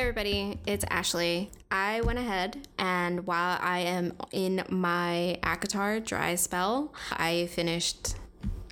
Everybody. 0.00 0.58
It's 0.66 0.82
Ashley. 0.88 1.50
I 1.70 2.00
went 2.00 2.18
ahead 2.18 2.66
and 2.78 3.26
while 3.26 3.58
I 3.60 3.80
am 3.80 4.14
in 4.32 4.64
my 4.70 5.38
ACOTAR 5.42 6.00
dry 6.00 6.36
spell, 6.36 6.94
I 7.12 7.48
finished 7.48 8.16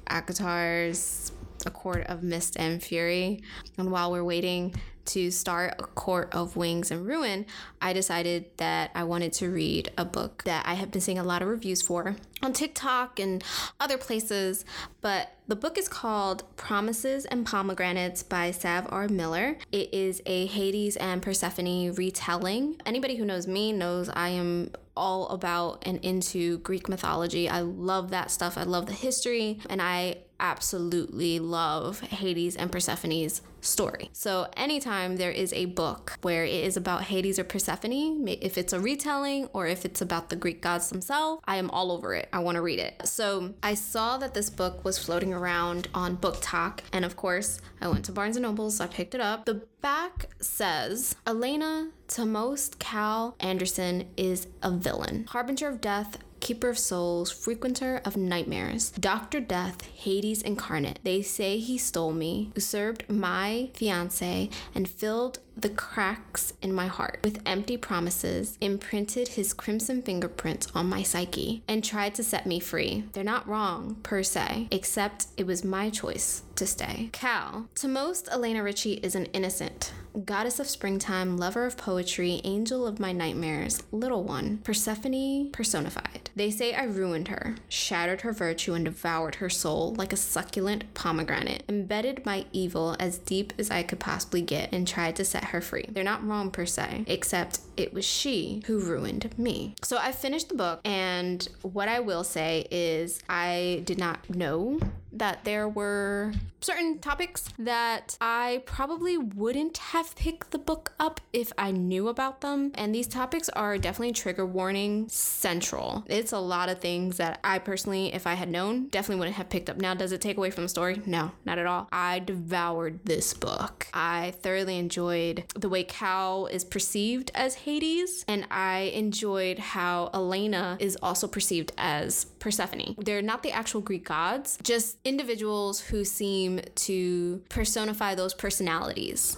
ACOTAR's 0.06 1.30
A 1.66 1.70
Court 1.70 2.06
of 2.06 2.22
Mist 2.22 2.56
and 2.58 2.82
Fury. 2.82 3.42
And 3.76 3.90
while 3.92 4.10
we're 4.10 4.24
waiting 4.24 4.74
to 5.04 5.30
start 5.30 5.74
A 5.78 5.82
Court 5.82 6.34
of 6.34 6.56
Wings 6.56 6.90
and 6.90 7.06
Ruin, 7.06 7.44
I 7.82 7.92
decided 7.92 8.46
that 8.56 8.90
I 8.94 9.04
wanted 9.04 9.34
to 9.34 9.50
read 9.50 9.92
a 9.98 10.06
book 10.06 10.44
that 10.44 10.66
I 10.66 10.74
have 10.74 10.90
been 10.90 11.02
seeing 11.02 11.18
a 11.18 11.24
lot 11.24 11.42
of 11.42 11.48
reviews 11.48 11.82
for 11.82 12.16
on 12.42 12.54
TikTok 12.54 13.20
and 13.20 13.44
other 13.78 13.98
places. 13.98 14.64
But 15.02 15.30
the 15.48 15.56
book 15.56 15.78
is 15.78 15.88
called 15.88 16.44
Promises 16.56 17.24
and 17.24 17.46
Pomegranates 17.46 18.22
by 18.22 18.50
Sav 18.50 18.86
R. 18.90 19.08
Miller. 19.08 19.56
It 19.72 19.92
is 19.94 20.20
a 20.26 20.44
Hades 20.44 20.94
and 20.96 21.22
Persephone 21.22 21.94
retelling. 21.94 22.76
Anybody 22.84 23.16
who 23.16 23.24
knows 23.24 23.46
me 23.46 23.72
knows 23.72 24.10
I 24.10 24.28
am 24.28 24.72
all 24.94 25.28
about 25.28 25.84
and 25.86 26.04
into 26.04 26.58
Greek 26.58 26.88
mythology. 26.88 27.48
I 27.48 27.60
love 27.60 28.10
that 28.10 28.30
stuff. 28.30 28.58
I 28.58 28.64
love 28.64 28.86
the 28.86 28.92
history, 28.92 29.60
and 29.70 29.80
I 29.80 30.18
absolutely 30.40 31.38
love 31.38 32.00
Hades 32.00 32.56
and 32.56 32.70
Persephone's 32.70 33.42
story. 33.60 34.10
So, 34.12 34.48
anytime 34.56 35.16
there 35.16 35.30
is 35.30 35.52
a 35.52 35.66
book 35.66 36.16
where 36.22 36.44
it 36.44 36.64
is 36.64 36.76
about 36.76 37.04
Hades 37.04 37.38
or 37.38 37.44
Persephone, 37.44 38.28
if 38.28 38.56
it's 38.56 38.72
a 38.72 38.80
retelling 38.80 39.46
or 39.52 39.66
if 39.66 39.84
it's 39.84 40.00
about 40.00 40.28
the 40.28 40.36
Greek 40.36 40.62
gods 40.62 40.90
themselves, 40.90 41.42
I 41.46 41.56
am 41.56 41.70
all 41.70 41.90
over 41.90 42.14
it. 42.14 42.28
I 42.32 42.38
want 42.40 42.56
to 42.56 42.62
read 42.62 42.78
it. 42.78 43.06
So, 43.06 43.54
I 43.62 43.74
saw 43.74 44.18
that 44.18 44.34
this 44.34 44.50
book 44.50 44.84
was 44.84 44.98
floating 44.98 45.34
around 45.38 45.88
on 45.94 46.16
BookTok, 46.16 46.80
and 46.92 47.04
of 47.04 47.16
course, 47.16 47.60
I 47.80 47.88
went 47.88 48.04
to 48.06 48.12
Barnes 48.12 48.36
and 48.36 48.42
Noble, 48.42 48.70
so 48.70 48.84
I 48.84 48.86
picked 48.88 49.14
it 49.14 49.20
up. 49.20 49.44
The 49.44 49.62
back 49.80 50.28
says 50.40 51.16
Elena 51.26 51.90
to 52.08 52.26
most 52.26 52.78
Cal 52.78 53.36
Anderson 53.40 54.08
is 54.16 54.48
a 54.62 54.70
villain, 54.70 55.26
harbinger 55.28 55.68
of 55.68 55.80
death, 55.80 56.18
keeper 56.48 56.70
of 56.70 56.78
souls, 56.78 57.30
frequenter 57.30 58.00
of 58.06 58.16
nightmares, 58.16 58.88
Dr. 58.92 59.38
Death, 59.38 59.82
Hades 59.82 60.40
incarnate. 60.40 60.98
They 61.04 61.20
say 61.20 61.58
he 61.58 61.76
stole 61.76 62.14
me, 62.14 62.52
usurped 62.54 63.10
my 63.10 63.68
fiance, 63.74 64.48
and 64.74 64.88
filled 64.88 65.40
the 65.54 65.68
cracks 65.68 66.54
in 66.62 66.72
my 66.72 66.86
heart 66.86 67.18
with 67.22 67.42
empty 67.44 67.76
promises, 67.76 68.56
imprinted 68.62 69.28
his 69.28 69.52
crimson 69.52 70.00
fingerprints 70.00 70.68
on 70.74 70.88
my 70.88 71.02
psyche, 71.02 71.62
and 71.68 71.84
tried 71.84 72.14
to 72.14 72.22
set 72.22 72.46
me 72.46 72.60
free. 72.60 73.04
They're 73.12 73.24
not 73.24 73.46
wrong, 73.46 73.96
per 74.02 74.22
se, 74.22 74.68
except 74.70 75.26
it 75.36 75.46
was 75.46 75.64
my 75.64 75.90
choice 75.90 76.44
to 76.56 76.66
stay. 76.66 77.10
Cal. 77.12 77.68
To 77.74 77.88
most, 77.88 78.28
Elena 78.30 78.62
Rossi 78.62 78.94
is 78.94 79.14
an 79.14 79.26
innocent. 79.26 79.92
Goddess 80.24 80.58
of 80.58 80.68
springtime, 80.68 81.36
lover 81.36 81.64
of 81.64 81.76
poetry, 81.76 82.40
angel 82.42 82.86
of 82.86 82.98
my 82.98 83.12
nightmares, 83.12 83.82
little 83.92 84.24
one, 84.24 84.58
Persephone 84.64 85.50
personified. 85.52 86.30
They 86.34 86.50
say 86.50 86.74
I 86.74 86.84
ruined 86.84 87.28
her, 87.28 87.56
shattered 87.68 88.22
her 88.22 88.32
virtue, 88.32 88.74
and 88.74 88.84
devoured 88.84 89.36
her 89.36 89.50
soul 89.50 89.94
like 89.94 90.12
a 90.12 90.16
succulent 90.16 90.92
pomegranate, 90.94 91.62
embedded 91.68 92.26
my 92.26 92.46
evil 92.52 92.96
as 92.98 93.18
deep 93.18 93.52
as 93.58 93.70
I 93.70 93.82
could 93.82 94.00
possibly 94.00 94.42
get, 94.42 94.72
and 94.72 94.88
tried 94.88 95.14
to 95.16 95.24
set 95.24 95.44
her 95.44 95.60
free. 95.60 95.84
They're 95.88 96.02
not 96.02 96.26
wrong 96.26 96.50
per 96.50 96.66
se, 96.66 97.04
except 97.06 97.60
it 97.76 97.92
was 97.92 98.04
she 98.04 98.62
who 98.66 98.80
ruined 98.80 99.38
me. 99.38 99.76
So 99.82 99.98
I 99.98 100.10
finished 100.10 100.48
the 100.48 100.56
book, 100.56 100.80
and 100.84 101.46
what 101.62 101.88
I 101.88 102.00
will 102.00 102.24
say 102.24 102.66
is 102.70 103.22
I 103.28 103.82
did 103.84 103.98
not 103.98 104.30
know 104.30 104.80
that 105.18 105.44
there 105.44 105.68
were 105.68 106.32
certain 106.60 106.98
topics 106.98 107.44
that 107.58 108.16
I 108.20 108.62
probably 108.66 109.16
wouldn't 109.16 109.78
have 109.78 110.16
picked 110.16 110.50
the 110.50 110.58
book 110.58 110.92
up 110.98 111.20
if 111.32 111.52
I 111.56 111.70
knew 111.70 112.08
about 112.08 112.40
them. 112.40 112.72
And 112.74 112.94
these 112.94 113.06
topics 113.06 113.48
are 113.50 113.78
definitely 113.78 114.12
trigger 114.12 114.44
warning 114.44 115.08
central. 115.08 116.04
It's 116.08 116.32
a 116.32 116.38
lot 116.38 116.68
of 116.68 116.80
things 116.80 117.16
that 117.18 117.38
I 117.44 117.58
personally, 117.58 118.12
if 118.12 118.26
I 118.26 118.34
had 118.34 118.48
known, 118.48 118.88
definitely 118.88 119.20
wouldn't 119.20 119.36
have 119.36 119.48
picked 119.48 119.70
up. 119.70 119.78
Now, 119.78 119.94
does 119.94 120.12
it 120.12 120.20
take 120.20 120.36
away 120.36 120.50
from 120.50 120.64
the 120.64 120.68
story? 120.68 121.00
No, 121.06 121.32
not 121.44 121.58
at 121.58 121.66
all. 121.66 121.88
I 121.92 122.18
devoured 122.18 123.04
this 123.04 123.34
book. 123.34 123.86
I 123.94 124.34
thoroughly 124.42 124.78
enjoyed 124.78 125.44
the 125.54 125.68
way 125.68 125.84
Cal 125.84 126.46
is 126.46 126.64
perceived 126.64 127.30
as 127.34 127.54
Hades, 127.54 128.24
and 128.26 128.46
I 128.50 128.92
enjoyed 128.94 129.58
how 129.58 130.10
Elena 130.12 130.76
is 130.80 130.98
also 131.02 131.28
perceived 131.28 131.72
as 131.78 132.24
Persephone. 132.48 132.94
They're 132.98 133.22
not 133.22 133.42
the 133.42 133.52
actual 133.52 133.80
Greek 133.80 134.06
gods, 134.06 134.58
just 134.62 134.96
individuals 135.04 135.80
who 135.80 136.04
seem 136.04 136.60
to 136.76 137.42
personify 137.48 138.14
those 138.14 138.34
personalities 138.34 139.36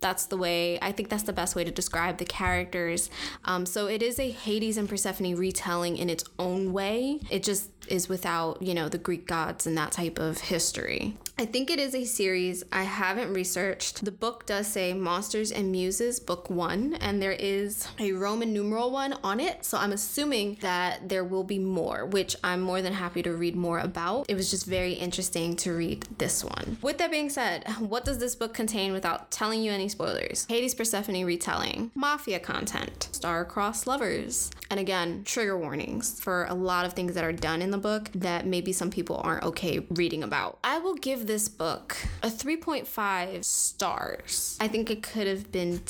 that's 0.00 0.26
the 0.26 0.36
way 0.36 0.78
I 0.80 0.92
think 0.92 1.08
that's 1.08 1.22
the 1.24 1.32
best 1.32 1.54
way 1.54 1.64
to 1.64 1.70
describe 1.70 2.18
the 2.18 2.24
characters. 2.24 3.10
Um, 3.44 3.66
so 3.66 3.86
it 3.86 4.02
is 4.02 4.18
a 4.18 4.30
Hades 4.30 4.76
and 4.76 4.88
Persephone 4.88 5.34
retelling 5.36 5.98
in 5.98 6.08
its 6.08 6.24
own 6.38 6.72
way. 6.72 7.20
It 7.30 7.42
just 7.42 7.70
is 7.88 8.08
without, 8.08 8.62
you 8.62 8.74
know, 8.74 8.88
the 8.88 8.98
Greek 8.98 9.26
gods 9.26 9.66
and 9.66 9.76
that 9.78 9.92
type 9.92 10.18
of 10.18 10.38
history. 10.38 11.16
I 11.38 11.46
think 11.46 11.70
it 11.70 11.78
is 11.78 11.94
a 11.94 12.04
series 12.04 12.64
I 12.70 12.82
haven't 12.82 13.32
researched. 13.32 14.04
The 14.04 14.12
book 14.12 14.44
does 14.44 14.66
say 14.66 14.92
Monsters 14.92 15.50
and 15.50 15.72
Muses, 15.72 16.20
book 16.20 16.50
one, 16.50 16.92
and 17.00 17.22
there 17.22 17.32
is 17.32 17.88
a 17.98 18.12
Roman 18.12 18.52
numeral 18.52 18.90
one 18.90 19.14
on 19.24 19.40
it. 19.40 19.64
So 19.64 19.78
I'm 19.78 19.92
assuming 19.92 20.58
that 20.60 21.08
there 21.08 21.24
will 21.24 21.44
be 21.44 21.58
more, 21.58 22.04
which 22.04 22.36
I'm 22.44 22.60
more 22.60 22.82
than 22.82 22.92
happy 22.92 23.22
to 23.22 23.32
read 23.32 23.56
more 23.56 23.78
about. 23.78 24.26
It 24.28 24.34
was 24.34 24.50
just 24.50 24.66
very 24.66 24.92
interesting 24.92 25.56
to 25.56 25.72
read 25.72 26.06
this 26.18 26.44
one. 26.44 26.76
With 26.82 26.98
that 26.98 27.10
being 27.10 27.30
said, 27.30 27.66
what 27.78 28.04
does 28.04 28.18
this 28.18 28.34
book 28.34 28.52
contain 28.52 28.92
without 28.92 29.30
telling 29.30 29.62
you 29.62 29.72
any 29.72 29.88
spoilers? 29.88 30.44
Hades 30.46 30.74
Persephone 30.74 31.24
retelling, 31.24 31.90
mafia 31.94 32.38
content, 32.38 33.08
star-crossed 33.12 33.86
lovers, 33.86 34.50
and 34.70 34.78
again, 34.78 35.22
trigger 35.24 35.58
warnings 35.58 36.20
for 36.20 36.44
a 36.44 36.54
lot 36.54 36.84
of 36.84 36.92
things 36.92 37.14
that 37.14 37.24
are 37.24 37.32
done 37.32 37.62
in 37.62 37.69
the 37.70 37.78
book 37.78 38.10
that 38.14 38.46
maybe 38.46 38.72
some 38.72 38.90
people 38.90 39.20
aren't 39.22 39.44
okay 39.44 39.80
reading 39.90 40.22
about. 40.22 40.58
I 40.64 40.78
will 40.78 40.94
give 40.94 41.26
this 41.26 41.48
book 41.48 41.96
a 42.22 42.28
3.5 42.28 43.44
stars. 43.44 44.56
I 44.60 44.68
think 44.68 44.90
it 44.90 45.02
could 45.02 45.26
have 45.26 45.50
been 45.52 45.80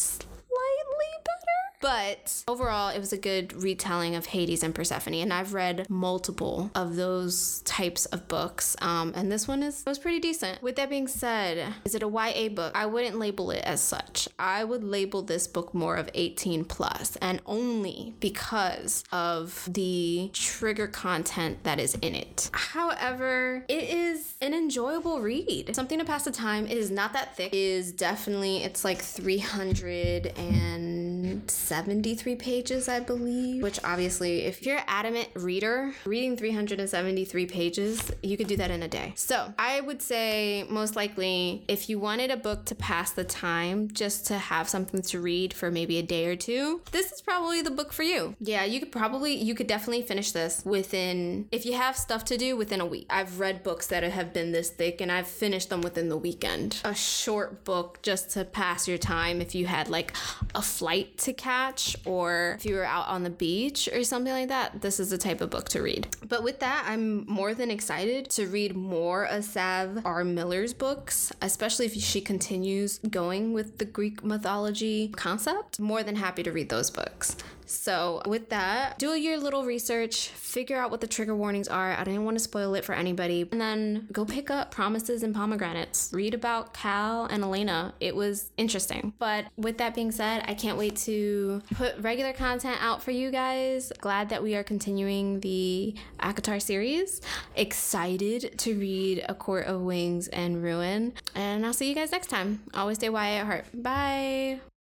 but 1.81 2.45
overall, 2.47 2.91
it 2.91 2.99
was 2.99 3.13
a 3.13 3.19
good 3.19 3.53
retelling 3.55 4.15
of 4.15 4.27
Hades 4.27 4.63
and 4.63 4.75
Persephone, 4.75 5.15
and 5.15 5.33
I've 5.33 5.55
read 5.55 5.89
multiple 5.89 6.71
of 6.75 6.97
those 6.97 7.63
types 7.63 8.07
of 8.07 8.29
books. 8.29 8.77
Um, 8.81 9.13
and 9.17 9.33
this 9.33 9.49
one 9.49 9.63
is 9.63 9.83
was 9.87 9.99
pretty 9.99 10.21
decent. 10.21 10.63
With 10.63 10.77
that 10.77 10.91
being 10.91 11.09
said, 11.09 11.75
is 11.85 11.95
it 11.95 12.03
a 12.03 12.09
YA 12.09 12.51
book? 12.51 12.73
I 12.75 12.87
wouldn't 12.87 13.19
label 13.19 13.51
it 13.51 13.65
as 13.65 13.81
such. 13.81 14.29
I 14.39 14.63
would 14.63 14.85
label 14.85 15.23
this 15.23 15.47
book 15.47 15.73
more 15.75 15.97
of 15.97 16.11
18 16.15 16.65
plus, 16.67 17.17
and 17.17 17.41
only 17.47 18.15
because 18.21 19.05
of 19.11 19.69
the 19.73 20.31
trigger 20.33 20.87
content 20.87 21.65
that 21.65 21.81
is 21.81 21.95
in 21.97 22.15
it. 22.15 22.51
However, 22.53 23.65
it 23.69 23.85
is 23.85 24.35
an 24.43 24.53
enjoyable 24.55 25.21
read. 25.21 25.75
Something 25.75 25.99
to 25.99 26.05
pass 26.05 26.25
the 26.25 26.31
time. 26.31 26.67
It 26.67 26.77
is 26.77 26.91
not 26.91 27.15
that 27.15 27.37
thick. 27.37 27.53
It 27.53 27.59
is 27.59 27.93
definitely 27.93 28.65
it's 28.65 28.85
like 28.85 29.01
300 29.01 30.27
and 30.39 31.51
73 31.71 32.35
pages, 32.35 32.89
I 32.89 32.99
believe, 32.99 33.63
which 33.63 33.79
obviously, 33.85 34.41
if 34.41 34.67
you're 34.67 34.79
an 34.79 34.85
adamant 34.89 35.29
reader, 35.37 35.93
reading 36.05 36.37
373 36.37 37.47
pages, 37.47 38.11
you 38.25 38.37
could 38.37 38.49
do 38.49 38.57
that 38.57 38.73
in 38.73 38.83
a 38.83 38.89
day. 38.89 39.13
So 39.15 39.55
I 39.57 39.81
would 39.81 40.03
say, 40.03 40.67
most 40.69 40.97
likely, 40.97 41.65
if 41.69 41.89
you 41.89 42.01
wanted 42.01 42.33
a 42.33 42.37
book 42.37 42.65
to 42.65 42.75
pass 42.75 43.13
the 43.13 43.23
time, 43.23 43.89
just 43.93 44.27
to 44.27 44.39
have 44.39 44.69
something 44.69 45.01
to 45.03 45.21
read 45.21 45.55
for 45.55 45.71
maybe 45.71 45.99
a 45.99 46.03
day 46.03 46.27
or 46.27 46.35
two, 46.35 46.81
this 46.91 47.13
is 47.13 47.21
probably 47.21 47.63
the 47.63 47.71
book 47.71 47.93
for 47.93 48.03
you. 48.03 48.35
Yeah, 48.41 48.65
you 48.65 48.81
could 48.81 48.91
probably, 48.91 49.35
you 49.35 49.55
could 49.55 49.69
definitely 49.69 50.03
finish 50.03 50.33
this 50.33 50.65
within, 50.65 51.47
if 51.53 51.65
you 51.65 51.75
have 51.75 51.97
stuff 51.97 52.25
to 52.25 52.37
do, 52.37 52.57
within 52.57 52.81
a 52.81 52.87
week. 52.87 53.07
I've 53.11 53.39
read 53.39 53.63
books 53.63 53.87
that 53.87 54.03
have 54.03 54.33
been 54.33 54.51
this 54.51 54.71
thick 54.71 55.01
and 55.01 55.13
I've 55.13 55.29
finished 55.29 55.71
them 55.71 55.83
within 55.83 56.09
the 56.09 56.17
weekend. 56.17 56.81
A 56.83 56.97
short 56.97 57.65
book 57.65 58.01
just 58.03 58.31
to 58.33 58.45
pass 58.45 58.89
your 58.89 58.99
time 58.99 59.41
if 59.41 59.55
you 59.55 59.67
had 59.67 59.89
like 59.89 60.17
a 60.53 60.63
flight 60.63 61.17
to 61.19 61.33
catch 61.33 61.60
or 62.05 62.55
if 62.59 62.65
you 62.65 62.75
were 62.75 62.85
out 62.85 63.09
on 63.09 63.23
the 63.23 63.31
beach 63.31 63.89
or 63.93 64.03
something 64.05 64.33
like 64.33 64.49
that, 64.49 64.81
this 64.81 65.01
is 65.01 65.11
the 65.11 65.19
type 65.19 65.41
of 65.41 65.51
book 65.51 65.69
to 65.71 65.83
read. 65.83 66.09
But 66.27 66.43
with 66.43 66.61
that, 66.61 66.85
I'm 66.87 67.27
more 67.27 67.55
than 67.55 67.71
excited 67.71 68.29
to 68.31 68.47
read 68.47 68.77
more 68.77 69.25
of 69.25 69.45
Sav 69.45 70.05
R. 70.05 70.25
Miller's 70.25 70.75
books, 70.75 71.33
especially 71.43 71.87
if 71.87 71.95
she 71.95 72.21
continues 72.21 72.99
going 72.99 73.53
with 73.53 73.79
the 73.79 73.85
Greek 73.85 74.25
mythology 74.25 75.09
concept. 75.09 75.81
More 75.81 76.03
than 76.03 76.17
happy 76.17 76.43
to 76.43 76.53
read 76.53 76.69
those 76.69 76.91
books. 76.91 77.37
So, 77.71 78.21
with 78.27 78.49
that, 78.49 78.99
do 78.99 79.15
your 79.15 79.39
little 79.39 79.65
research, 79.65 80.29
figure 80.31 80.77
out 80.77 80.91
what 80.91 81.01
the 81.01 81.07
trigger 81.07 81.37
warnings 81.37 81.69
are. 81.69 81.93
I 81.93 82.03
don't 82.03 82.25
want 82.25 82.37
to 82.37 82.43
spoil 82.43 82.75
it 82.75 82.85
for 82.85 82.97
anybody. 82.97 83.49
And 83.53 83.61
then 83.61 84.09
go 84.11 84.25
pick 84.25 84.51
up 84.51 84.73
Promises 84.73 85.23
and 85.23 85.33
Pomegranates. 85.33 86.11
Read 86.13 86.35
about 86.35 86.75
Cal 86.75 87.27
and 87.27 87.45
Elena. 87.45 87.95
It 88.01 88.17
was 88.17 88.51
interesting. 88.57 89.13
But 89.21 89.47
with 89.57 89.79
that 89.79 89.95
being 89.95 90.11
said, 90.11 90.43
I 90.49 90.55
can't 90.55 90.79
wait 90.79 90.97
to 90.97 91.50
put 91.75 91.99
regular 91.99 92.33
content 92.33 92.79
out 92.81 93.03
for 93.03 93.11
you 93.11 93.31
guys. 93.31 93.93
Glad 94.01 94.29
that 94.29 94.43
we 94.43 94.55
are 94.55 94.63
continuing 94.63 95.41
the 95.41 95.95
ACOTAR 96.21 96.63
series. 96.63 97.21
Excited 97.57 98.59
to 98.59 98.79
read 98.79 99.25
A 99.29 99.35
Court 99.35 99.67
of 99.67 99.81
Wings 99.81 100.29
and 100.29 100.63
Ruin. 100.63 101.13
And 101.35 101.67
I'll 101.67 101.73
see 101.73 101.89
you 101.89 101.95
guys 101.95 102.13
next 102.13 102.29
time. 102.29 102.63
Always 102.75 102.99
stay 102.99 103.09
YA 103.09 103.41
at 103.41 103.47
heart. 103.47 103.65
Bye. 103.75 104.61